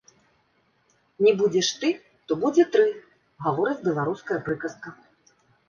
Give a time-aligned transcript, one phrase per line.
[1.25, 1.91] Не будзеш ты,
[2.27, 2.87] то будзе тры,
[3.47, 4.99] гаворыць беларуская прыказка.